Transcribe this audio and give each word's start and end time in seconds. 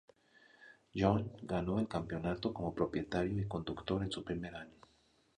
John 0.95 1.31
ganó 1.43 1.79
el 1.79 1.87
campeonato 1.87 2.51
como 2.55 2.73
propietario 2.73 3.39
y 3.39 3.47
conductor 3.47 4.01
en 4.01 4.09
su 4.11 4.23
primer 4.23 4.55
año. 4.55 4.79